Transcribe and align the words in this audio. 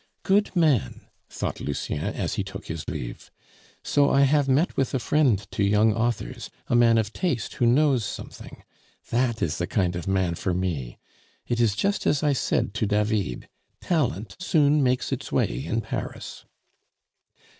"Good 0.23 0.55
man!" 0.55 1.01
thought 1.29 1.59
Lucien, 1.59 1.99
as 2.01 2.33
he 2.33 2.43
took 2.43 2.65
his 2.65 2.87
leave. 2.87 3.29
"So 3.83 4.09
I 4.09 4.21
have 4.21 4.49
met 4.49 4.75
with 4.75 4.95
a 4.95 4.99
friend 4.99 5.45
to 5.51 5.63
young 5.63 5.93
authors, 5.93 6.49
a 6.67 6.75
man 6.75 6.97
of 6.97 7.13
taste 7.13 7.53
who 7.53 7.67
knows 7.67 8.03
something. 8.03 8.63
That 9.11 9.43
is 9.43 9.59
the 9.59 9.67
kind 9.67 9.95
of 9.95 10.07
man 10.07 10.33
for 10.33 10.55
me! 10.55 10.97
It 11.45 11.61
is 11.61 11.75
just 11.75 12.07
as 12.07 12.23
I 12.23 12.33
said 12.33 12.73
to 12.73 12.87
David 12.87 13.47
talent 13.79 14.37
soon 14.39 14.81
makes 14.81 15.11
its 15.11 15.31
way 15.31 15.63
in 15.65 15.81
Paris." 15.81 16.45